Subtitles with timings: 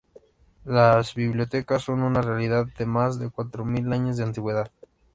[0.65, 4.71] Las bibliotecas son una realidad de más de cuatro mil años de antigüedad.